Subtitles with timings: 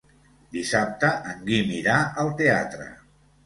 [0.55, 2.93] Dissabte en Guim irà al teatre.